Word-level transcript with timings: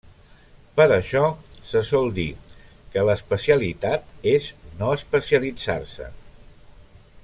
Per 0.79 0.85
això 0.93 1.21
se 1.73 1.83
sol 1.89 2.09
dir 2.15 2.25
que 2.95 3.05
l'especialitat 3.11 4.11
és 4.35 4.51
no 4.81 4.93
especialitzar-se. 5.01 6.13